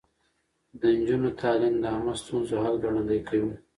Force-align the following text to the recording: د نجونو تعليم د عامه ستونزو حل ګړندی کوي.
د 0.79 0.81
نجونو 0.97 1.29
تعليم 1.41 1.75
د 1.79 1.85
عامه 1.93 2.13
ستونزو 2.21 2.55
حل 2.63 2.75
ګړندی 2.83 3.19
کوي. 3.27 3.53